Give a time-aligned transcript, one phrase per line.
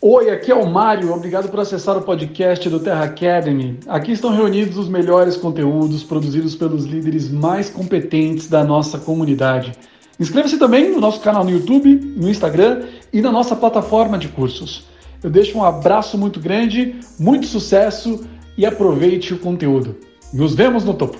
[0.00, 1.12] Oi, aqui é o Mário.
[1.12, 3.80] Obrigado por acessar o podcast do Terra Academy.
[3.88, 9.72] Aqui estão reunidos os melhores conteúdos produzidos pelos líderes mais competentes da nossa comunidade.
[10.20, 14.84] Inscreva-se também no nosso canal no YouTube, no Instagram e na nossa plataforma de cursos.
[15.20, 18.24] Eu deixo um abraço muito grande, muito sucesso
[18.56, 19.96] e aproveite o conteúdo.
[20.32, 21.18] Nos vemos no topo.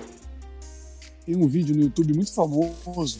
[1.27, 3.19] Tem um vídeo no YouTube muito famoso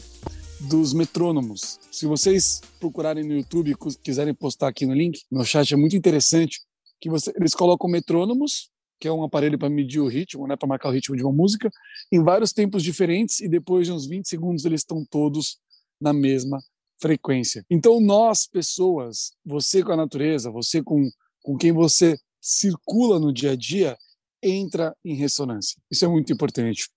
[0.61, 1.79] dos metrônomos.
[1.91, 5.95] Se vocês procurarem no YouTube e quiserem postar aqui no link, no chat é muito
[5.95, 6.61] interessante
[6.99, 10.67] que você, eles colocam metrônomos, que é um aparelho para medir o ritmo, né, para
[10.67, 11.71] marcar o ritmo de uma música,
[12.11, 15.57] em vários tempos diferentes e depois de uns 20 segundos eles estão todos
[15.99, 16.61] na mesma
[17.01, 17.65] frequência.
[17.69, 21.09] Então nós, pessoas, você com a natureza, você com,
[21.41, 23.97] com quem você circula no dia a dia,
[24.43, 25.81] entra em ressonância.
[25.89, 26.89] Isso é muito importante.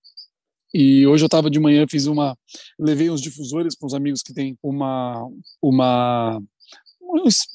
[0.75, 2.37] E hoje eu estava de manhã, fiz uma,
[2.79, 5.29] levei uns difusores para uns amigos que têm uma
[5.61, 6.43] uma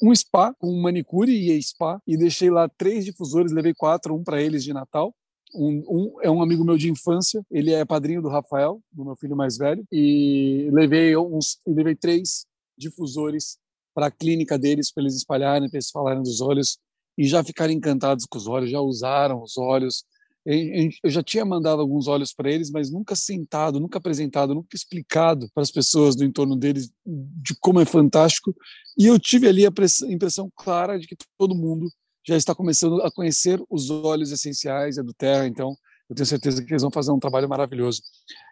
[0.02, 4.22] um spa com um manicure e spa e deixei lá três difusores, levei quatro, um
[4.22, 5.12] para eles de Natal.
[5.54, 9.16] Um, um, é um amigo meu de infância, ele é padrinho do Rafael, do meu
[9.16, 12.44] filho mais velho, e levei uns, levei três
[12.76, 13.56] difusores
[13.94, 16.78] para a clínica deles, para eles espalharem, para eles falarem dos olhos
[17.16, 20.04] e já ficaram encantados com os olhos, já usaram os olhos,
[20.46, 25.48] eu já tinha mandado alguns olhos para eles, mas nunca sentado, nunca apresentado, nunca explicado
[25.52, 28.54] para as pessoas do entorno deles de como é fantástico.
[28.96, 29.72] E eu tive ali a
[30.08, 31.90] impressão clara de que todo mundo
[32.26, 35.46] já está começando a conhecer os óleos essenciais do Terra.
[35.46, 35.76] Então,
[36.08, 38.02] eu tenho certeza que eles vão fazer um trabalho maravilhoso.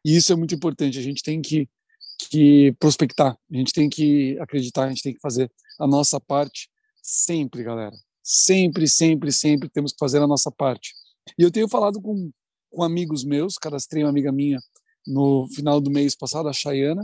[0.05, 0.98] E isso é muito importante.
[0.98, 1.69] A gente tem que,
[2.31, 6.69] que prospectar, a gente tem que acreditar, a gente tem que fazer a nossa parte
[7.03, 7.95] sempre, galera.
[8.23, 10.92] Sempre, sempre, sempre temos que fazer a nossa parte.
[11.39, 12.31] E eu tenho falado com,
[12.71, 14.61] com amigos meus, cadastrei uma amiga minha
[15.07, 17.03] no final do mês passado, a Chayana,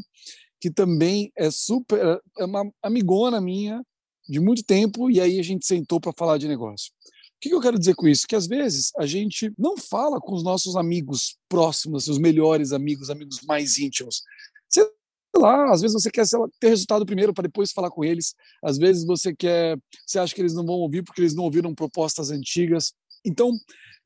[0.60, 3.82] que também é super, é uma amigona minha
[4.28, 6.92] de muito tempo, e aí a gente sentou para falar de negócio.
[6.92, 8.26] O que eu quero dizer com isso?
[8.26, 13.10] Que às vezes a gente não fala com os nossos amigos próximos, os melhores amigos,
[13.10, 14.22] amigos mais íntimos.
[14.68, 14.84] Sei
[15.36, 16.24] lá, às vezes você quer
[16.60, 18.34] ter resultado primeiro para depois falar com eles.
[18.62, 21.74] Às vezes você quer, você acha que eles não vão ouvir porque eles não ouviram
[21.74, 22.92] propostas antigas.
[23.24, 23.52] Então,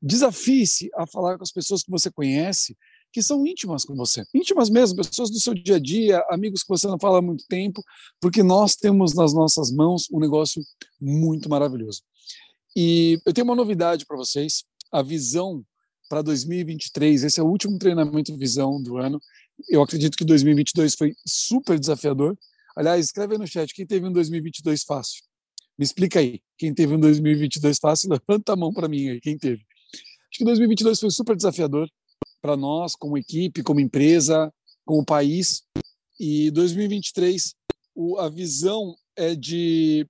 [0.01, 2.77] Desafie-se a falar com as pessoas que você conhece,
[3.11, 4.23] que são íntimas com você.
[4.33, 7.45] Íntimas mesmo, pessoas do seu dia a dia, amigos que você não fala há muito
[7.47, 7.81] tempo,
[8.21, 10.61] porque nós temos nas nossas mãos um negócio
[11.01, 12.03] muito maravilhoso.
[12.75, 15.65] E eu tenho uma novidade para vocês, a visão
[16.07, 19.19] para 2023, esse é o último treinamento visão do ano.
[19.67, 22.37] Eu acredito que 2022 foi super desafiador.
[22.75, 25.26] Aliás, escreve aí no chat quem teve um 2022 fácil.
[25.77, 29.37] Me explica aí, quem teve um 2022 fácil, levanta a mão para mim aí, quem
[29.37, 29.61] teve.
[29.93, 31.87] Acho que 2022 foi super desafiador
[32.41, 34.51] para nós, como equipe, como empresa,
[34.85, 35.63] como país.
[36.19, 37.53] E 2023,
[37.95, 40.07] o, a visão é de,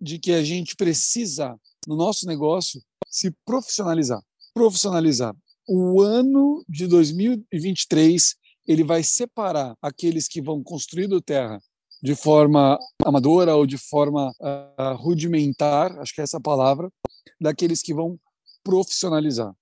[0.00, 4.20] de que a gente precisa, no nosso negócio, se profissionalizar.
[4.52, 5.34] Profissionalizar.
[5.68, 8.34] O ano de 2023
[8.66, 11.60] ele vai separar aqueles que vão construir do terra
[12.04, 16.92] de forma amadora ou de forma uh, rudimentar, acho que é essa palavra,
[17.40, 18.20] daqueles que vão
[18.62, 19.54] profissionalizar.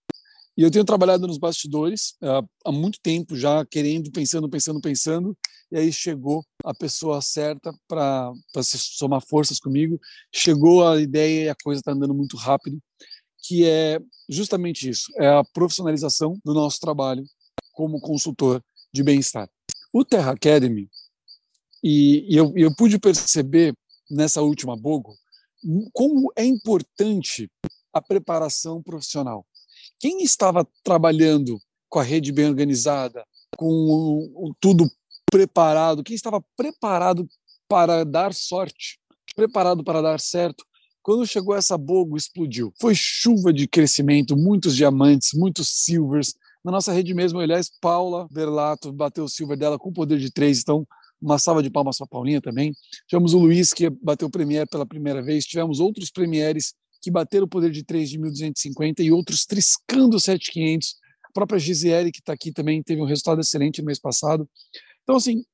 [0.56, 5.38] E eu tenho trabalhado nos bastidores uh, há muito tempo já, querendo, pensando, pensando, pensando,
[5.70, 8.32] e aí chegou a pessoa certa para
[8.76, 10.00] somar forças comigo,
[10.34, 12.76] chegou a ideia e a coisa está andando muito rápido,
[13.38, 17.22] que é justamente isso, é a profissionalização do nosso trabalho
[17.72, 18.60] como consultor
[18.92, 19.48] de bem-estar.
[19.92, 20.90] O Terra Academy,
[21.82, 23.74] e, e eu, eu pude perceber
[24.10, 25.14] nessa última Bogo,
[25.92, 27.50] como é importante
[27.92, 29.46] a preparação profissional.
[29.98, 33.24] Quem estava trabalhando com a rede bem organizada,
[33.56, 34.90] com o, o, tudo
[35.30, 37.28] preparado, quem estava preparado
[37.68, 38.98] para dar sorte,
[39.34, 40.64] preparado para dar certo,
[41.02, 42.72] quando chegou essa bogo, explodiu.
[42.80, 46.34] Foi chuva de crescimento, muitos diamantes, muitos silvers.
[46.64, 50.60] Na nossa rede mesmo, aliás, Paula Berlato bateu o silver dela com poder de três,
[50.60, 50.86] então
[51.22, 52.74] uma salva de palmas para a Paulinha também.
[53.06, 55.44] Tivemos o Luiz, que bateu o Premier pela primeira vez.
[55.44, 60.94] Tivemos outros Premieres que bateram o poder de 3 de 1.250 e outros triscando 7.500.
[61.24, 64.48] A própria Gisele, que está aqui também, teve um resultado excelente no mês passado.
[65.02, 65.44] Então, assim,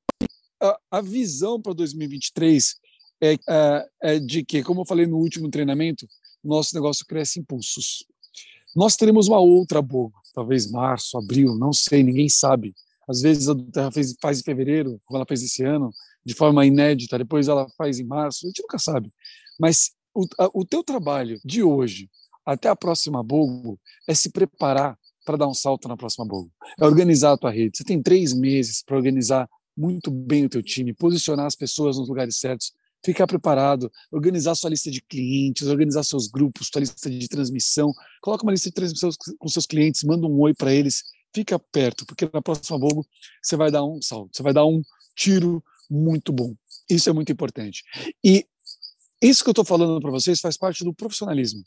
[0.61, 2.75] a, a visão para 2023
[3.21, 6.07] é, é, é de que, como eu falei no último treinamento,
[6.43, 8.05] nosso negócio cresce em impulsos.
[8.75, 12.73] Nós teremos uma outra boa, talvez março, abril, não sei, ninguém sabe.
[13.09, 15.91] Às vezes a Terra fez, faz em fevereiro, como ela fez esse ano,
[16.23, 19.11] de forma inédita, depois ela faz em março, a gente nunca sabe.
[19.59, 22.09] Mas o, a, o teu trabalho de hoje
[22.45, 26.51] até a próxima Bogo é se preparar para dar um salto na próxima Bogo.
[26.79, 27.77] É organizar a tua rede.
[27.77, 32.09] Você tem três meses para organizar muito bem o teu time, posicionar as pessoas nos
[32.09, 32.73] lugares certos,
[33.03, 38.43] ficar preparado, organizar sua lista de clientes, organizar seus grupos, sua lista de transmissão, coloca
[38.43, 41.03] uma lista de transmissão com seus clientes, manda um oi para eles,
[41.33, 43.05] fica perto, porque na próxima Vogo
[43.41, 44.81] você vai dar um salto, você vai dar um
[45.15, 46.55] tiro muito bom.
[46.89, 47.83] Isso é muito importante.
[48.23, 48.45] E
[49.21, 51.61] isso que eu estou falando para vocês faz parte do profissionalismo.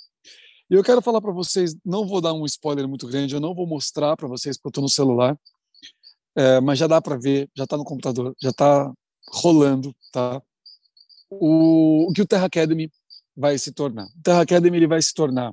[0.70, 3.54] E eu quero falar para vocês, não vou dar um spoiler muito grande, eu não
[3.54, 5.38] vou mostrar para vocês porque eu estou no celular,
[6.34, 8.90] é, mas já dá para ver, já está no computador, já está
[9.28, 10.42] rolando, tá?
[11.28, 12.90] O, o, que o Terra Academy
[13.36, 14.06] vai se tornar.
[14.06, 15.52] O Terra Academy ele vai se tornar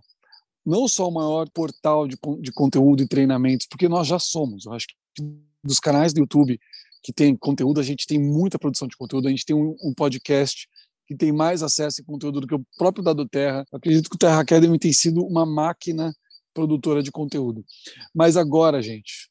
[0.66, 4.66] não só o maior portal de, de conteúdo e treinamentos, porque nós já somos.
[4.66, 5.24] Eu acho que
[5.64, 6.60] dos canais do YouTube
[7.02, 9.94] que tem conteúdo, a gente tem muita produção de conteúdo, a gente tem um, um
[9.94, 10.68] podcast
[11.08, 13.66] que tem mais acesso e conteúdo do que o próprio Dado Terra.
[13.72, 16.14] Eu acredito que o Terra Academy tem sido uma máquina
[16.54, 17.66] produtora de conteúdo.
[18.14, 19.30] Mas agora, gente,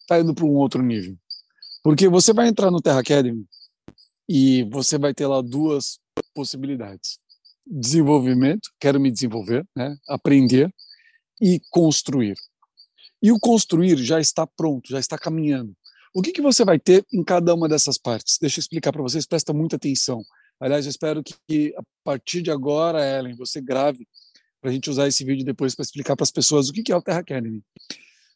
[0.00, 1.16] está indo para um outro nível.
[1.82, 3.44] Porque você vai entrar no Terra Academy
[4.28, 5.98] e você vai ter lá duas
[6.34, 7.18] possibilidades.
[7.66, 9.96] Desenvolvimento, quero me desenvolver, né?
[10.08, 10.72] aprender
[11.40, 12.36] e construir.
[13.22, 15.74] E o construir já está pronto, já está caminhando.
[16.14, 18.38] O que, que você vai ter em cada uma dessas partes?
[18.40, 20.22] Deixa eu explicar para vocês, presta muita atenção.
[20.60, 24.06] Aliás, eu espero que a partir de agora, Ellen, você grave
[24.60, 26.96] para a gente usar esse vídeo depois para explicar para as pessoas o que é
[26.96, 27.62] o Terra Academy.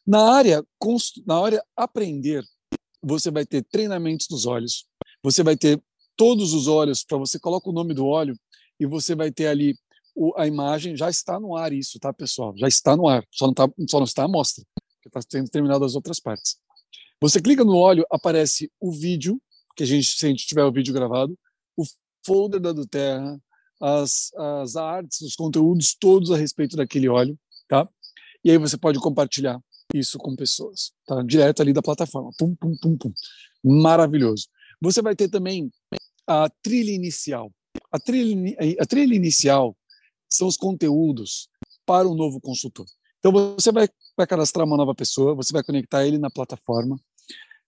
[0.05, 0.63] Na área,
[1.25, 2.43] na área aprender,
[3.01, 4.85] você vai ter treinamentos dos olhos,
[5.23, 5.81] você vai ter
[6.15, 8.35] todos os olhos, para você coloca o nome do óleo
[8.81, 9.77] e você vai ter ali
[10.15, 12.51] o, a imagem, já está no ar isso, tá, pessoal?
[12.57, 15.49] Já está no ar, só não, tá, só não está à mostra, porque está sendo
[15.51, 16.57] terminado as outras partes.
[17.21, 19.39] Você clica no óleo, aparece o vídeo,
[19.75, 21.37] que a gente, se a gente tiver o vídeo gravado,
[21.77, 21.83] o
[22.25, 23.39] folder da do Terra,
[23.79, 27.37] as, as artes, os conteúdos todos a respeito daquele óleo,
[27.67, 27.87] tá?
[28.43, 29.61] E aí você pode compartilhar
[29.93, 31.21] isso com pessoas, tá?
[31.21, 32.31] Direto ali da plataforma.
[32.35, 33.13] Pum, pum, pum, pum.
[33.63, 34.47] Maravilhoso.
[34.81, 35.71] Você vai ter também
[36.25, 37.51] a trilha inicial.
[37.91, 39.75] A trilha, a trilha inicial
[40.29, 41.49] são os conteúdos
[41.85, 42.85] para o novo consultor.
[43.19, 43.87] Então você vai,
[44.17, 46.99] vai cadastrar uma nova pessoa, você vai conectar ele na plataforma,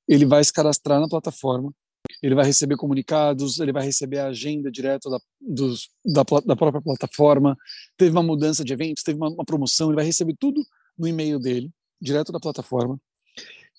[0.08, 1.74] ele vai se cadastrar na plataforma,
[2.22, 6.82] ele vai receber comunicados, ele vai receber a agenda direto da, dos, da, da, própria
[6.82, 7.58] plataforma.
[7.98, 10.66] Teve uma mudança de eventos, teve uma, uma, promoção, ele vai receber tudo
[10.98, 11.72] no e-mail dele,
[12.02, 13.00] direto da plataforma.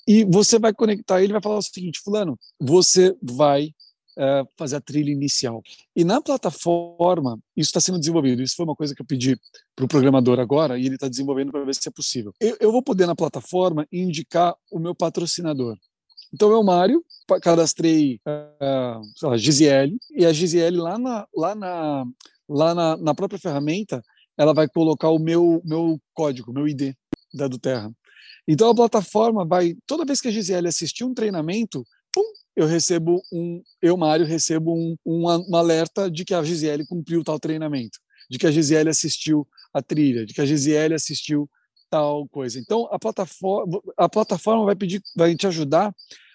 [0.07, 3.75] E você vai conectar ele vai falar o seguinte: Fulano, você vai
[4.19, 5.63] uh, fazer a trilha inicial.
[5.95, 8.43] E na plataforma, isso está sendo desenvolvido.
[8.43, 9.39] Isso foi uma coisa que eu pedi
[9.75, 12.33] para o programador agora e ele está desenvolvendo para ver se é possível.
[12.41, 15.77] Eu, eu vou poder, na plataforma, indicar o meu patrocinador.
[16.33, 17.05] Então, eu, Mário,
[17.41, 22.05] cadastrei uh, a Gisele, e a Gisele lá na, lá na,
[22.49, 24.03] lá na, na própria ferramenta,
[24.37, 26.93] ela vai colocar o meu, meu código, meu ID
[27.33, 27.91] da do Terra.
[28.47, 31.85] Então a plataforma vai, toda vez que a Gisele assistir um treinamento,
[32.57, 37.25] eu recebo um, eu, Mário, recebo um, um, um alerta de que a Gisele cumpriu
[37.25, 37.99] tal treinamento,
[38.31, 41.51] de que a Gisele assistiu a trilha, de que a Gisele assistiu
[41.91, 42.59] tal coisa.
[42.59, 45.95] Então a plataforma, a plataforma vai pedir, vai te ajudar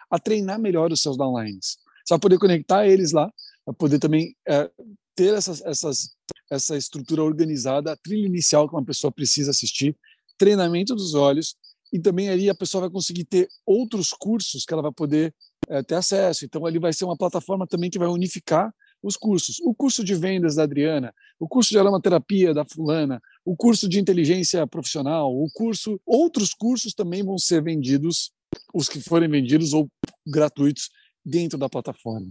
[0.09, 1.77] a treinar melhor os seus downlines.
[2.03, 3.31] Você vai poder conectar eles lá,
[3.65, 4.69] vai poder também é,
[5.15, 6.15] ter essas, essas,
[6.49, 9.95] essa estrutura organizada, a trilha inicial que uma pessoa precisa assistir,
[10.37, 11.55] treinamento dos olhos,
[11.91, 15.33] e também ali a pessoa vai conseguir ter outros cursos que ela vai poder
[15.69, 16.45] é, ter acesso.
[16.45, 19.59] Então, ali vai ser uma plataforma também que vai unificar os cursos.
[19.61, 23.99] O curso de vendas da Adriana, o curso de aromaterapia da fulana, o curso de
[23.99, 28.31] inteligência profissional, o curso, outros cursos também vão ser vendidos,
[28.73, 29.89] os que forem vendidos ou
[30.27, 30.89] gratuitos
[31.23, 32.27] dentro da plataforma.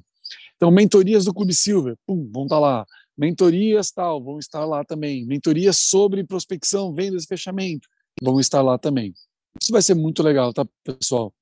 [0.56, 2.86] Então, mentorias do Clube Silver, pum, vão estar tá lá.
[3.16, 5.24] Mentorias tal, vão estar lá também.
[5.24, 7.88] Mentorias sobre prospecção, vendas e fechamento,
[8.22, 9.14] vão estar lá também.
[9.60, 11.32] Isso vai ser muito legal, tá, pessoal?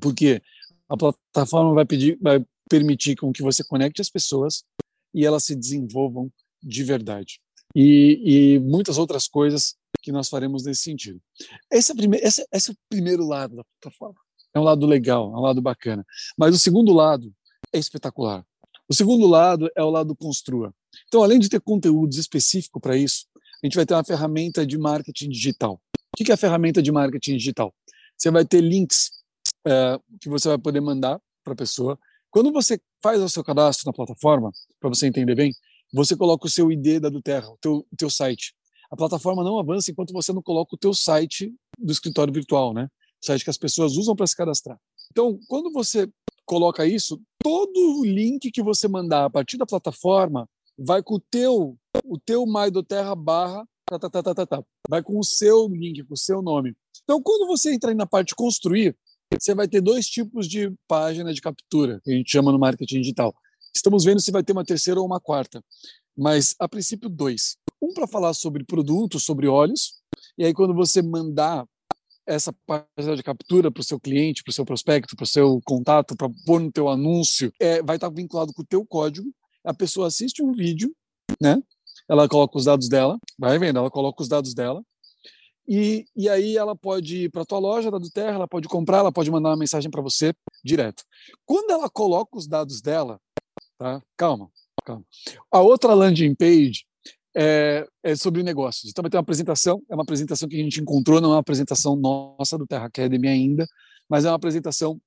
[0.00, 0.40] Porque
[0.90, 4.64] a plataforma vai pedir, vai permitir com que você conecte as pessoas
[5.14, 6.30] e elas se desenvolvam
[6.60, 7.40] de verdade.
[7.74, 11.20] E, e muitas outras coisas que nós faremos nesse sentido.
[11.70, 11.94] Esse é,
[12.26, 14.18] esse, esse é o primeiro lado da plataforma.
[14.52, 16.04] É um lado legal, é um lado bacana.
[16.36, 17.32] Mas o segundo lado
[17.72, 18.44] é espetacular.
[18.88, 20.74] O segundo lado é o lado construa.
[21.06, 23.26] Então, além de ter conteúdos específicos para isso,
[23.62, 25.80] a gente vai ter uma ferramenta de marketing digital.
[26.12, 27.72] O que é a ferramenta de marketing digital?
[28.18, 29.19] Você vai ter links
[29.66, 31.98] é, que você vai poder mandar para a pessoa.
[32.30, 35.52] Quando você faz o seu cadastro na plataforma, para você entender bem,
[35.92, 38.54] você coloca o seu ID da do Terra, o teu, o teu site.
[38.90, 42.88] A plataforma não avança enquanto você não coloca o teu site do escritório virtual, né?
[43.22, 44.78] O site que as pessoas usam para se cadastrar.
[45.10, 46.08] Então, quando você
[46.44, 50.48] coloca isso, todo o link que você mandar a partir da plataforma
[50.78, 54.46] vai com o teu, o teu My do Terra barra tá, tá, tá, tá, tá,
[54.46, 54.64] tá.
[54.88, 56.74] vai com o seu link, com o seu nome.
[57.02, 58.96] Então, quando você entrar na parte construir,
[59.38, 63.00] você vai ter dois tipos de página de captura, que a gente chama no marketing
[63.00, 63.34] digital.
[63.74, 65.62] Estamos vendo se vai ter uma terceira ou uma quarta.
[66.16, 67.56] Mas, a princípio, dois.
[67.80, 69.94] Um para falar sobre produtos, sobre óleos.
[70.36, 71.64] E aí, quando você mandar
[72.26, 75.60] essa página de captura para o seu cliente, para o seu prospecto, para o seu
[75.64, 79.28] contato, para pôr no teu anúncio, é, vai estar tá vinculado com o teu código.
[79.64, 80.94] A pessoa assiste um vídeo,
[81.40, 81.62] né?
[82.08, 84.82] Ela coloca os dados dela, vai vendo, ela coloca os dados dela.
[85.72, 88.66] E, e aí ela pode ir para a tua loja da do Terra, ela pode
[88.66, 90.34] comprar, ela pode mandar uma mensagem para você
[90.64, 91.04] direto.
[91.46, 93.20] Quando ela coloca os dados dela,
[93.78, 94.02] tá?
[94.16, 94.50] Calma,
[94.84, 95.04] calma.
[95.48, 96.84] A outra landing page
[97.36, 98.90] é, é, sobre negócios.
[98.90, 101.40] Então vai ter uma apresentação, é uma apresentação que a gente encontrou, não é uma
[101.40, 103.64] apresentação nossa do Terra Academy ainda,
[104.08, 105.00] mas é uma apresentação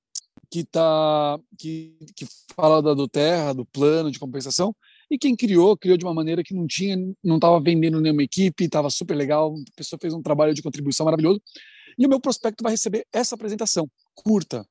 [0.49, 4.73] que tá que, que fala da do Terra, do plano de compensação,
[5.13, 8.63] e quem criou, criou de uma maneira que não tinha, não estava vendendo nenhuma equipe,
[8.63, 11.39] estava super legal, a pessoa fez um trabalho de contribuição maravilhoso,
[11.99, 14.65] e o meu prospecto vai receber essa apresentação curta,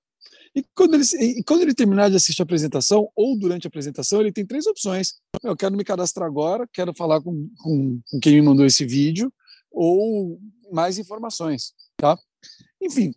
[0.55, 1.05] e quando, ele,
[1.39, 4.67] e quando ele terminar de assistir a apresentação, ou durante a apresentação, ele tem três
[4.67, 5.15] opções.
[5.43, 9.33] Eu quero me cadastrar agora, quero falar com, com, com quem me mandou esse vídeo,
[9.71, 10.39] ou
[10.71, 11.73] mais informações.
[11.97, 12.19] Tá?
[12.83, 13.15] Enfim,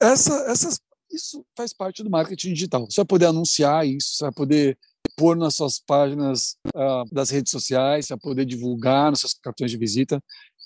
[0.00, 0.80] essa, essas,
[1.10, 2.84] isso faz parte do marketing digital.
[2.90, 4.78] Você vai poder anunciar isso, você vai poder
[5.16, 9.76] pôr nas suas páginas uh, das redes sociais, vai poder divulgar nos seus cartões de
[9.76, 10.22] visita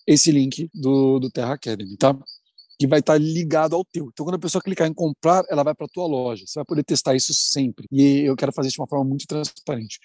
[0.07, 2.17] esse link do, do Terra Academy, tá?
[2.79, 4.09] que vai estar ligado ao teu.
[4.13, 6.45] Então, quando a pessoa clicar em comprar, ela vai para a tua loja.
[6.47, 7.87] Você vai poder testar isso sempre.
[7.91, 9.99] E eu quero fazer isso de uma forma muito transparente.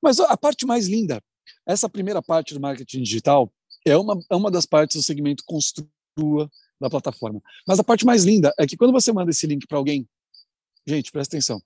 [0.00, 1.20] Mas a parte mais linda,
[1.66, 3.52] essa primeira parte do marketing digital
[3.84, 6.48] é uma, é uma das partes do segmento construa
[6.80, 7.40] da plataforma.
[7.66, 10.08] Mas a parte mais linda é que quando você manda esse link para alguém,
[10.86, 11.60] gente, presta atenção,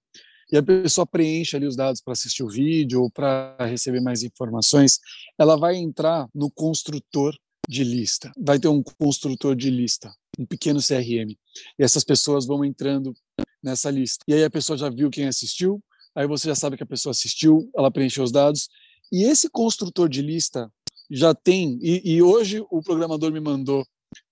[0.50, 4.22] e a pessoa preenche ali os dados para assistir o vídeo ou para receber mais
[4.22, 5.00] informações,
[5.38, 7.36] ela vai entrar no construtor
[7.68, 8.32] de lista.
[8.38, 11.36] Vai ter um construtor de lista um pequeno CRM.
[11.78, 13.14] E essas pessoas vão entrando
[13.62, 14.24] nessa lista.
[14.28, 15.82] E aí a pessoa já viu quem assistiu,
[16.14, 18.68] aí você já sabe que a pessoa assistiu, ela preencheu os dados.
[19.10, 20.70] E esse construtor de lista
[21.10, 23.82] já tem, e, e hoje o programador me mandou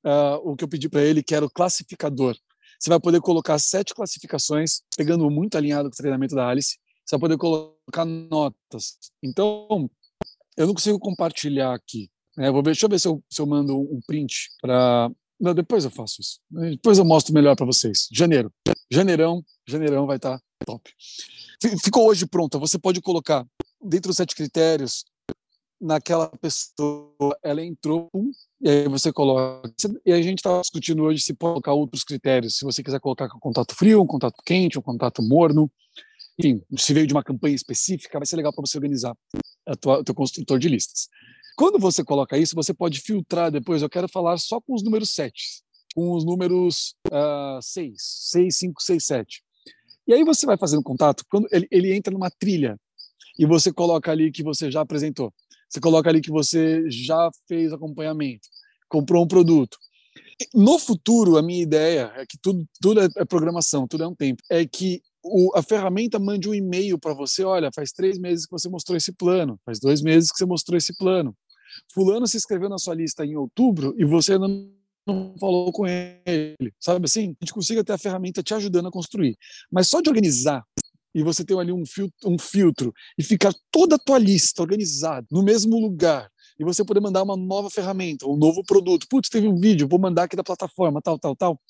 [0.04, 2.37] uh, o que eu pedi para ele, que era o classificador.
[2.84, 7.16] Você vai poder colocar sete classificações, pegando muito alinhado com o treinamento da Alice, você
[7.16, 8.98] vai poder colocar notas.
[9.22, 9.90] Então,
[10.54, 12.10] eu não consigo compartilhar aqui.
[12.36, 12.50] Né?
[12.50, 15.10] Vou ver, deixa eu ver se eu, se eu mando um print para
[15.40, 16.40] não, depois eu faço isso.
[16.50, 18.06] Depois eu mostro melhor para vocês.
[18.12, 18.52] Janeiro.
[18.90, 20.92] Janeirão, janeirão vai estar tá top.
[21.82, 22.58] Ficou hoje pronta.
[22.58, 23.46] Você pode colocar
[23.82, 25.06] dentro dos sete critérios
[25.84, 28.10] naquela pessoa, ela entrou,
[28.60, 29.70] e aí você coloca.
[30.04, 32.56] E a gente está discutindo hoje se colocar outros critérios.
[32.56, 35.70] Se você quiser colocar um contato frio, um contato quente, um contato morno.
[36.38, 39.14] Enfim, se veio de uma campanha específica, vai ser legal para você organizar
[39.68, 41.08] o teu construtor de listas.
[41.54, 43.82] Quando você coloca isso, você pode filtrar depois.
[43.82, 45.62] Eu quero falar só com os números 7,
[45.94, 49.44] com os números uh, 6, 6, 5, 6, 7.
[50.08, 52.78] E aí você vai fazendo contato, quando ele, ele entra numa trilha
[53.38, 55.32] e você coloca ali que você já apresentou,
[55.68, 58.49] você coloca ali que você já fez acompanhamento,
[58.88, 59.76] comprou um produto.
[60.54, 64.14] No futuro, a minha ideia é que tudo, tudo é, é programação, tudo é um
[64.14, 64.42] tempo.
[64.50, 68.52] É que o, a ferramenta mande um e-mail para você: olha, faz três meses que
[68.52, 71.35] você mostrou esse plano, faz dois meses que você mostrou esse plano.
[71.92, 74.71] Fulano se inscreveu na sua lista em outubro e você não,
[75.06, 77.35] não falou com ele, sabe assim?
[77.40, 79.37] A gente consiga ter a ferramenta te ajudando a construir.
[79.71, 80.64] Mas só de organizar
[81.14, 85.26] e você ter ali um filtro, um filtro e ficar toda a tua lista organizada
[85.30, 86.28] no mesmo lugar
[86.59, 89.06] e você poder mandar uma nova ferramenta, um novo produto.
[89.09, 91.61] Putz, teve um vídeo, vou mandar aqui da plataforma, tal, tal, tal.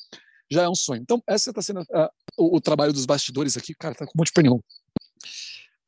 [0.51, 1.03] Já é um sonho.
[1.03, 3.75] Então, essa está sendo uh, o, o, trabalho dos bastidores aqui.
[3.75, 4.63] Cara, tá com um monte de pernil.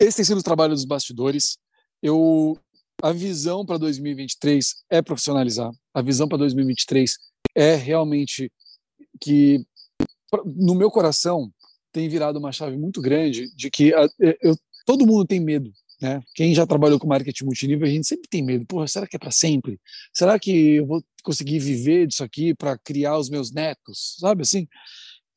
[0.01, 1.59] Esse tem sido o trabalho dos bastidores.
[2.03, 2.59] Eu
[3.03, 5.71] a visão para 2023 é profissionalizar.
[5.93, 7.17] A visão para 2023
[7.55, 8.51] é realmente
[9.21, 9.65] que,
[10.45, 11.53] no meu coração,
[11.97, 14.07] tem virado uma chave muito grande de que a,
[14.43, 15.73] eu, todo mundo tem medo.
[15.99, 16.23] Né?
[16.35, 18.67] Quem já trabalhou com marketing multinível, a gente sempre tem medo.
[18.67, 19.81] Porra, será que é para sempre?
[20.13, 24.17] Será que eu vou conseguir viver disso aqui para criar os meus netos?
[24.21, 24.69] Sabe assim?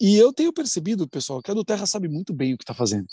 [0.02, 2.74] E eu tenho percebido, pessoal, que a do Terra sabe muito bem o que está
[2.74, 3.08] fazendo.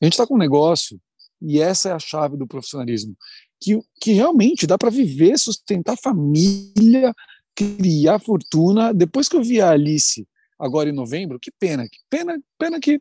[0.00, 1.00] A gente está com um negócio
[1.42, 3.16] e essa é a chave do profissionalismo
[3.60, 7.12] que, que realmente dá para viver, sustentar família,
[7.52, 8.94] criar fortuna.
[8.94, 10.24] Depois que eu vi a Alice
[10.58, 12.98] agora em novembro, que pena, que pena, pena que,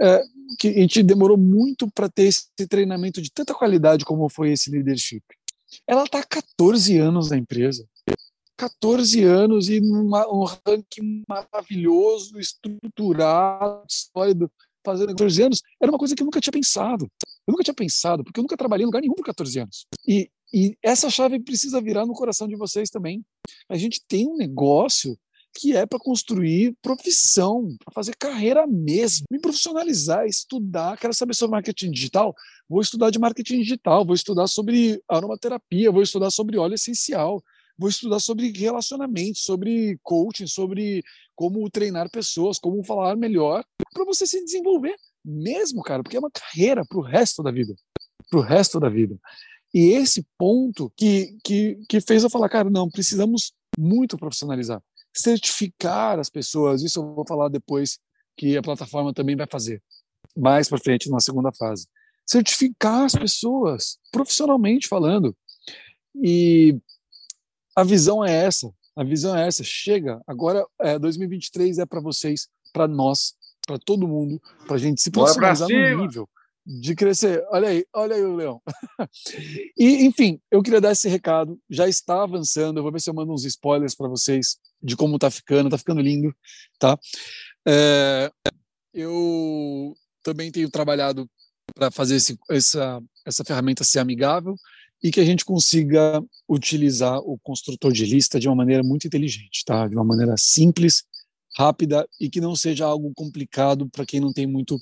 [0.00, 0.22] é,
[0.58, 4.70] que a gente demorou muito para ter esse treinamento de tanta qualidade como foi esse
[4.70, 5.22] leadership.
[5.86, 7.86] Ela está há 14 anos na empresa.
[8.56, 14.50] 14 anos e numa, um ranking maravilhoso, estruturado, sólido,
[14.84, 17.10] fazendo 14 anos, era uma coisa que eu nunca tinha pensado.
[17.46, 19.86] Eu nunca tinha pensado, porque eu nunca trabalhei em lugar nenhum por 14 anos.
[20.06, 23.24] E, e essa chave precisa virar no coração de vocês também.
[23.68, 25.18] A gente tem um negócio
[25.54, 30.98] que é para construir profissão, para fazer carreira mesmo, me profissionalizar, estudar.
[30.98, 32.34] Quero saber sobre marketing digital?
[32.68, 37.42] Vou estudar de marketing digital, vou estudar sobre aromaterapia, vou estudar sobre óleo essencial,
[37.78, 41.02] vou estudar sobre relacionamento, sobre coaching, sobre
[41.36, 46.30] como treinar pessoas, como falar melhor, para você se desenvolver mesmo, cara, porque é uma
[46.30, 47.74] carreira para o resto da vida.
[48.30, 49.18] Para o resto da vida.
[49.72, 54.80] E esse ponto que, que, que fez eu falar, cara, não, precisamos muito profissionalizar.
[55.14, 57.98] Certificar as pessoas, isso eu vou falar depois
[58.36, 59.82] que a plataforma também vai fazer,
[60.36, 61.86] mais para frente, na segunda fase.
[62.26, 65.36] Certificar as pessoas, profissionalmente falando.
[66.14, 66.76] E
[67.76, 69.62] a visão é essa, a visão é essa.
[69.62, 73.34] Chega, agora é, 2023 é para vocês, para nós,
[73.66, 76.28] para todo mundo, para a gente se profissionalizar no nível
[76.66, 77.44] de crescer.
[77.50, 78.62] Olha aí, olha aí o Leão.
[79.76, 81.58] e, enfim, eu queria dar esse recado.
[81.68, 82.78] Já está avançando.
[82.78, 85.66] Eu vou ver se eu mando uns spoilers para vocês de como está ficando.
[85.68, 86.34] Está ficando lindo,
[86.78, 86.98] tá?
[87.66, 88.30] É,
[88.92, 91.28] eu também tenho trabalhado
[91.74, 94.54] para fazer esse, essa, essa ferramenta ser amigável
[95.02, 99.64] e que a gente consiga utilizar o construtor de lista de uma maneira muito inteligente,
[99.64, 99.88] tá?
[99.88, 101.04] De uma maneira simples,
[101.56, 104.78] rápida e que não seja algo complicado para quem não tem muito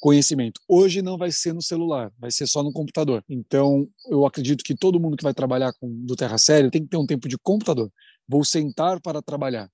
[0.00, 0.60] conhecimento.
[0.66, 3.22] Hoje não vai ser no celular, vai ser só no computador.
[3.28, 6.88] Então, eu acredito que todo mundo que vai trabalhar com do Terra Sério tem que
[6.88, 7.92] ter um tempo de computador.
[8.30, 9.68] Vou sentar para trabalhar.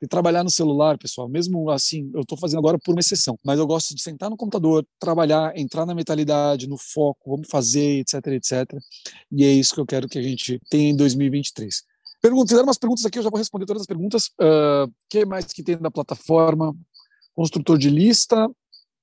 [0.00, 3.58] E trabalhar no celular, pessoal, mesmo assim, eu estou fazendo agora por uma exceção, mas
[3.58, 8.28] eu gosto de sentar no computador, trabalhar, entrar na mentalidade, no foco, vamos fazer, etc,
[8.28, 8.80] etc.
[9.30, 11.82] E é isso que eu quero que a gente tenha em 2023.
[12.22, 14.30] Perguntas, fizeram umas perguntas aqui, eu já vou responder todas as perguntas.
[14.38, 16.74] O uh, que mais que tem na plataforma?
[17.34, 18.48] Construtor de lista,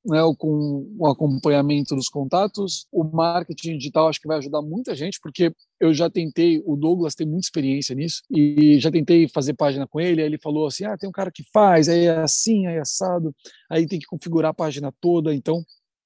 [0.05, 2.85] né, com o acompanhamento dos contatos.
[2.91, 7.15] O marketing digital acho que vai ajudar muita gente, porque eu já tentei, o Douglas
[7.15, 10.85] tem muita experiência nisso, e já tentei fazer página com ele, aí ele falou assim,
[10.85, 13.33] ah, tem um cara que faz, aí é assim, aí é assado,
[13.69, 15.63] aí tem que configurar a página toda, então,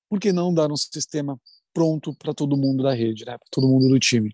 [0.10, 1.40] por que não dar um sistema
[1.74, 4.32] pronto para todo mundo da rede, né, para todo mundo do time?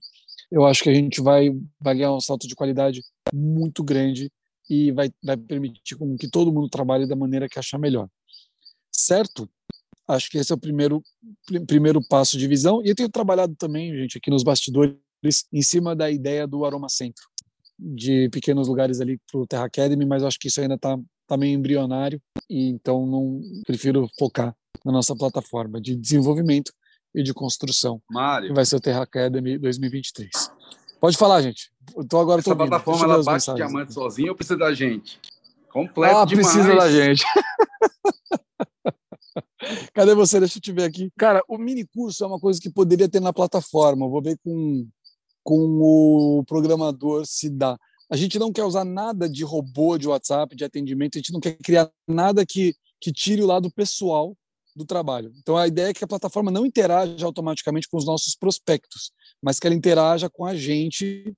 [0.52, 3.02] Eu acho que a gente vai, vai ganhar um salto de qualidade
[3.34, 4.32] muito grande
[4.70, 8.08] e vai, vai permitir que todo mundo trabalhe da maneira que achar melhor
[8.96, 9.50] certo?
[10.08, 11.02] Acho que esse é o primeiro,
[11.68, 12.82] primeiro passo de visão.
[12.84, 14.96] E eu tenho trabalhado também, gente, aqui nos bastidores,
[15.52, 17.24] em cima da ideia do Aroma Centro,
[17.80, 21.36] de pequenos lugares ali para o Terra Academy, mas acho que isso ainda está tá
[21.36, 26.72] meio embrionário, e então não prefiro focar na nossa plataforma de desenvolvimento
[27.14, 28.00] e de construção.
[28.10, 28.50] Mário.
[28.50, 30.30] Que vai ser o Terra Academy 2023.
[31.02, 31.72] Pode falar, gente.
[32.10, 35.20] Tô agora Essa plataforma ela bate diamante sozinha ou precisa da gente?
[35.72, 36.48] Completo ah, demais.
[36.48, 37.24] precisa da gente.
[39.94, 40.40] Cadê você?
[40.40, 41.12] Deixa eu te ver aqui.
[41.18, 44.08] Cara, o mini curso é uma coisa que poderia ter na plataforma.
[44.08, 44.88] vou ver com,
[45.44, 47.78] com o programador se dá.
[48.10, 51.40] A gente não quer usar nada de robô de WhatsApp, de atendimento, a gente não
[51.40, 54.36] quer criar nada que, que tire o lado pessoal
[54.76, 55.32] do trabalho.
[55.38, 59.60] Então a ideia é que a plataforma não interaja automaticamente com os nossos prospectos, mas
[59.60, 61.34] que ela interaja com a gente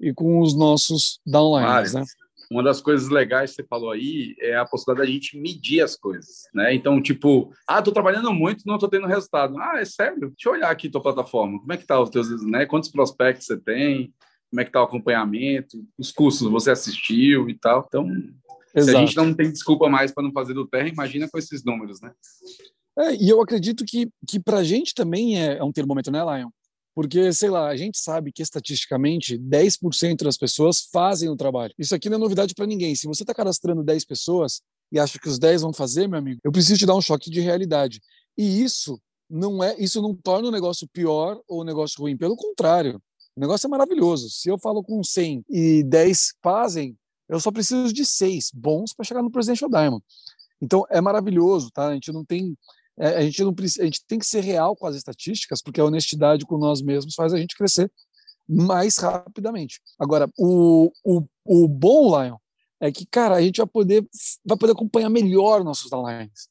[0.00, 2.02] e com os nossos downlines, né?
[2.50, 5.96] Uma das coisas legais que você falou aí é a possibilidade da gente medir as
[5.96, 6.74] coisas, né?
[6.74, 9.58] Então, tipo, ah, tô trabalhando muito, não tô tendo resultado.
[9.58, 10.30] Ah, é sério?
[10.30, 11.58] Deixa eu olhar aqui tua plataforma.
[11.60, 12.64] Como é que tá os teus, né?
[12.64, 14.12] Quantos prospectos você tem?
[14.50, 15.76] Como é que tá o acompanhamento?
[15.98, 17.84] Os cursos você assistiu e tal.
[17.86, 18.08] Então,
[18.74, 18.90] Exato.
[18.90, 21.62] se a gente não tem desculpa mais para não fazer do terra, imagina com esses
[21.64, 22.12] números, né?
[22.98, 26.20] É, e eu acredito que, que para a gente também é, é um termômetro, né,
[26.20, 26.48] Lion?
[26.98, 31.72] Porque, sei lá, a gente sabe que estatisticamente 10% das pessoas fazem o trabalho.
[31.78, 32.96] Isso aqui não é novidade para ninguém.
[32.96, 36.40] Se você está cadastrando 10 pessoas e acha que os 10 vão fazer, meu amigo,
[36.42, 38.00] eu preciso te dar um choque de realidade.
[38.36, 42.16] E isso não é, isso não torna o negócio pior ou o negócio ruim.
[42.16, 43.00] Pelo contrário,
[43.36, 44.28] o negócio é maravilhoso.
[44.28, 49.04] Se eu falo com 100 e 10 fazem, eu só preciso de 6 bons para
[49.04, 50.02] chegar no Presidential Diamond.
[50.60, 51.90] Então é maravilhoso, tá?
[51.90, 52.58] A gente não tem
[52.98, 55.84] é, a, gente não, a gente tem que ser real com as estatísticas, porque a
[55.84, 57.90] honestidade com nós mesmos faz a gente crescer
[58.48, 59.80] mais rapidamente.
[59.98, 62.36] Agora, o, o, o bom, Lion,
[62.80, 64.06] é que, cara, a gente vai poder,
[64.44, 66.48] vai poder acompanhar melhor nossos lines.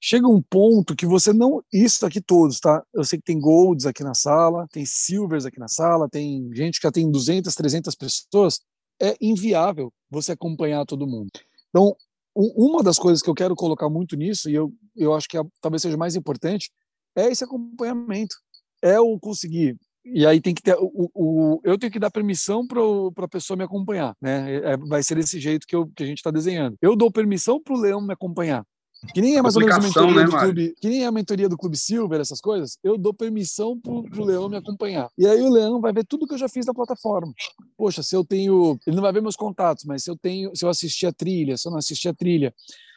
[0.00, 1.62] Chega um ponto que você não.
[1.72, 2.84] Isso aqui todos, tá?
[2.92, 6.78] Eu sei que tem golds aqui na sala, tem silvers aqui na sala, tem gente
[6.78, 8.60] que já tem 200, 300 pessoas.
[9.00, 11.30] É inviável você acompanhar todo mundo.
[11.70, 11.96] Então,
[12.36, 15.42] uma das coisas que eu quero colocar muito nisso, e eu, eu acho que é,
[15.60, 16.70] talvez seja mais importante,
[17.16, 18.36] é esse acompanhamento.
[18.82, 19.76] É o conseguir.
[20.04, 20.76] E aí tem que ter.
[20.78, 24.14] O, o eu tenho que dar permissão para a pessoa me acompanhar.
[24.20, 24.56] Né?
[24.56, 26.76] É, vai ser desse jeito que, eu, que a gente está desenhando.
[26.80, 28.64] Eu dou permissão para o leão me acompanhar.
[29.12, 31.12] Que nem é mais ou menos a mentoria né, do clube, que nem é a
[31.12, 35.10] mentoria do Clube Silver, essas coisas, eu dou permissão pro, pro Leão me acompanhar.
[35.16, 37.32] E aí o Leão vai ver tudo que eu já fiz na plataforma.
[37.76, 38.78] poxa, se eu tenho.
[38.86, 41.56] Ele não vai ver meus contatos, mas se eu tenho, se eu assistir a trilha,
[41.56, 42.54] se eu não assistir a trilha.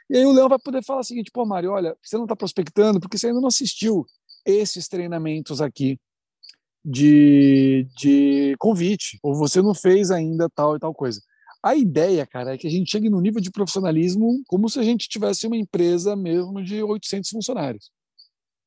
[0.09, 2.35] E aí o Leão vai poder falar o seguinte: pô, Mário, olha, você não está
[2.35, 4.05] prospectando porque você ainda não assistiu
[4.45, 5.99] esses treinamentos aqui
[6.83, 11.21] de, de convite, ou você não fez ainda tal e tal coisa.
[11.61, 14.83] A ideia, cara, é que a gente chegue no nível de profissionalismo como se a
[14.83, 17.91] gente tivesse uma empresa mesmo de 800 funcionários.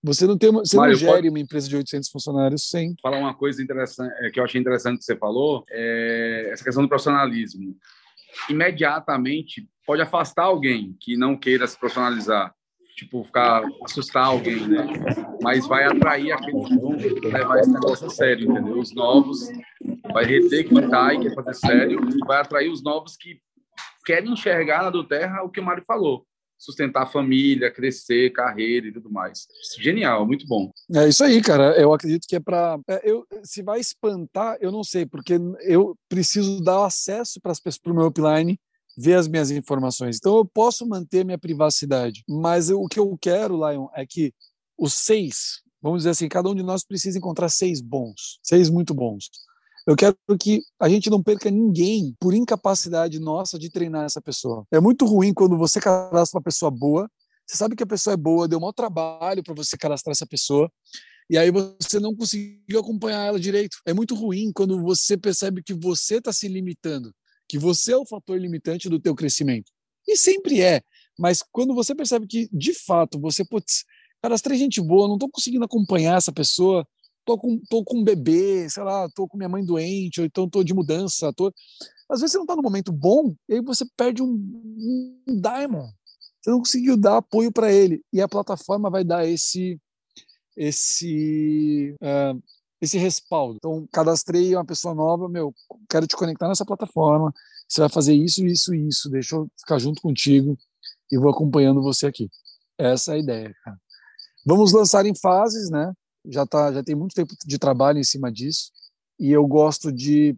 [0.04, 1.28] Você não tem uma, você Mário, não gere pode...
[1.28, 2.94] uma empresa de 800 funcionários sem.
[3.00, 6.82] Falar uma coisa interessante é, que eu achei interessante que você falou, é essa questão
[6.82, 7.76] do profissionalismo.
[8.50, 12.52] Imediatamente pode afastar alguém que não queira se profissionalizar,
[12.96, 14.86] tipo ficar assustar alguém, né?
[15.40, 18.78] Mas vai atrair aqueles que vão levar esse negócio a sério, entendeu?
[18.78, 19.48] Os novos
[20.12, 23.40] vai reter quem tá e quer fazer sério vai atrair os novos que
[24.04, 26.26] querem enxergar na do Terra o que o Mário falou
[26.62, 29.48] sustentar a família, crescer, carreira e tudo mais.
[29.80, 30.70] Genial, muito bom.
[30.94, 31.76] É isso aí, cara.
[31.76, 32.78] Eu acredito que é para.
[32.88, 37.52] É, eu, se vai espantar, eu não sei, porque eu preciso dar acesso para
[37.92, 38.56] o meu upline
[38.96, 40.18] ver as minhas informações.
[40.18, 44.32] Então eu posso manter minha privacidade, mas eu, o que eu quero, Lion, é que
[44.78, 48.94] os seis, vamos dizer assim, cada um de nós precisa encontrar seis bons, seis muito
[48.94, 49.30] bons.
[49.86, 54.64] Eu quero que a gente não perca ninguém por incapacidade nossa de treinar essa pessoa.
[54.70, 57.10] É muito ruim quando você cadastra uma pessoa boa,
[57.46, 60.70] você sabe que a pessoa é boa, deu mau trabalho para você cadastrar essa pessoa,
[61.28, 63.78] e aí você não conseguiu acompanhar ela direito.
[63.84, 67.12] É muito ruim quando você percebe que você está se limitando,
[67.48, 69.72] que você é o fator limitante do teu crescimento.
[70.06, 70.80] E sempre é,
[71.18, 73.84] mas quando você percebe que, de fato, você, putz,
[74.22, 76.86] cadastrei gente boa, não estou conseguindo acompanhar essa pessoa,
[77.24, 80.48] tô com, tô com um bebê, sei lá, tô com minha mãe doente, ou então
[80.48, 81.52] tô de mudança, tô...
[82.08, 84.28] Às vezes você não tá no momento bom, e aí você perde um,
[85.26, 85.92] um diamond.
[86.42, 88.02] Você não conseguiu dar apoio para ele.
[88.12, 89.80] E a plataforma vai dar esse
[90.56, 92.42] esse uh,
[92.80, 93.56] esse respaldo.
[93.56, 95.54] Então, cadastrei uma pessoa nova, meu,
[95.88, 97.32] quero te conectar nessa plataforma,
[97.68, 100.58] você vai fazer isso, isso, isso, deixa eu ficar junto contigo
[101.10, 102.28] e vou acompanhando você aqui.
[102.76, 103.78] Essa é a ideia, cara.
[104.44, 105.92] Vamos lançar em fases, né?
[106.26, 108.70] Já tá, já tem muito tempo de trabalho em cima disso
[109.18, 110.36] e eu gosto de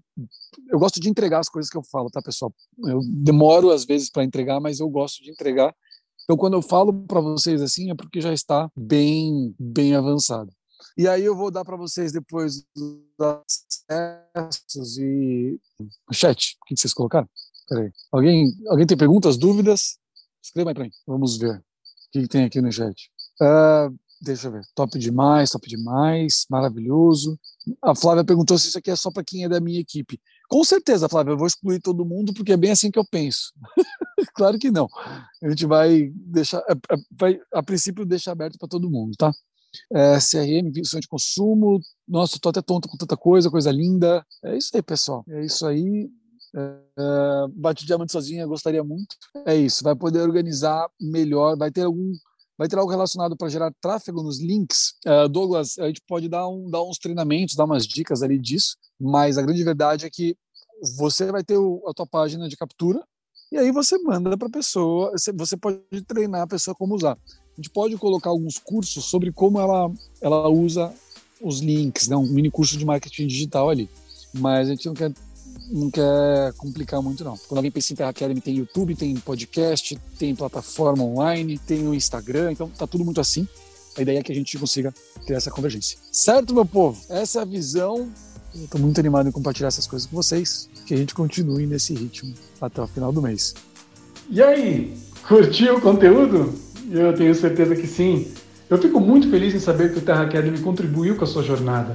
[0.68, 2.52] eu gosto de entregar as coisas que eu falo, tá, pessoal?
[2.84, 5.74] Eu demoro às vezes para entregar, mas eu gosto de entregar.
[6.22, 10.50] Então, quando eu falo para vocês assim, é porque já está bem, bem avançado.
[10.96, 15.58] E aí eu vou dar para vocês depois os acessos e
[16.12, 16.56] chat.
[16.62, 17.28] O que vocês colocaram?
[17.68, 17.90] Peraí.
[18.12, 19.98] Alguém, alguém tem perguntas, dúvidas?
[20.42, 20.90] Escreva aí para mim.
[21.06, 21.62] Vamos ver o
[22.12, 23.10] que tem aqui no chat.
[23.40, 24.62] Uh, Deixa eu ver.
[24.74, 27.38] Top demais, top demais, maravilhoso.
[27.82, 30.18] A Flávia perguntou se isso aqui é só para quem é da minha equipe.
[30.48, 33.52] Com certeza, Flávia, eu vou excluir todo mundo porque é bem assim que eu penso.
[34.34, 34.88] claro que não.
[35.42, 39.30] A gente vai deixar, é, é, vai, a princípio, deixar aberto para todo mundo, tá?
[39.92, 41.78] É, CRM, visão de consumo.
[42.08, 44.24] Nossa, tô até tonto com tanta coisa, coisa linda.
[44.42, 45.22] É isso aí, pessoal.
[45.28, 46.08] É isso aí.
[46.56, 49.16] É, bate diamante sozinha, gostaria muito.
[49.44, 49.84] É isso.
[49.84, 51.58] Vai poder organizar melhor.
[51.58, 52.12] Vai ter algum
[52.56, 54.94] vai ter algo relacionado para gerar tráfego nos links.
[55.06, 58.76] Uh, Douglas, a gente pode dar, um, dar uns treinamentos, dar umas dicas ali disso,
[59.00, 60.36] mas a grande verdade é que
[60.96, 63.02] você vai ter o, a tua página de captura
[63.52, 67.12] e aí você manda para a pessoa, você pode treinar a pessoa como usar.
[67.12, 70.92] A gente pode colocar alguns cursos sobre como ela, ela usa
[71.40, 72.16] os links, né?
[72.16, 73.88] um mini curso de marketing digital ali.
[74.32, 75.12] Mas a gente não quer
[75.70, 77.36] não quer complicar muito, não.
[77.36, 81.94] Quando alguém pensa em Terra Academy, tem YouTube, tem podcast, tem plataforma online, tem o
[81.94, 83.46] Instagram, então tá tudo muito assim.
[83.96, 84.92] A ideia é que a gente consiga
[85.26, 85.98] ter essa convergência.
[86.10, 87.00] Certo, meu povo?
[87.08, 88.08] Essa é a visão.
[88.54, 90.68] Eu tô muito animado em compartilhar essas coisas com vocês.
[90.84, 93.54] Que a gente continue nesse ritmo até o final do mês.
[94.28, 94.96] E aí,
[95.26, 96.52] curtiu o conteúdo?
[96.90, 98.32] Eu tenho certeza que sim.
[98.68, 101.94] Eu fico muito feliz em saber que o Terra Academy contribuiu com a sua jornada.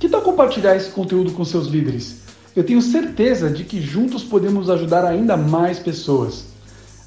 [0.00, 2.25] Que tal compartilhar esse conteúdo com seus líderes?
[2.56, 6.46] Eu tenho certeza de que juntos podemos ajudar ainda mais pessoas.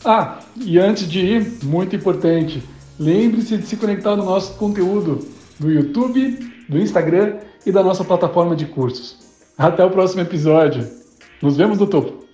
[0.05, 2.63] Ah, e antes de ir, muito importante,
[2.99, 5.27] lembre-se de se conectar no nosso conteúdo
[5.59, 6.38] do YouTube,
[6.69, 9.17] do Instagram e da nossa plataforma de cursos.
[9.57, 10.88] Até o próximo episódio.
[11.41, 12.29] Nos vemos no topo.